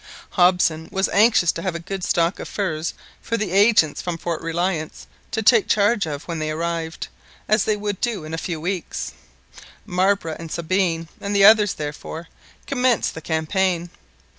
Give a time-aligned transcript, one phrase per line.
[0.31, 4.41] Hobson was anxious to have a good stock of furs for the agents from Fort
[4.41, 7.07] Reliance to take charge of when they arrived,
[7.47, 9.11] as they would do in a few weeks.
[9.85, 12.29] Marbre, Sabine, and the others, therefore,
[12.65, 13.91] commenced the campaign.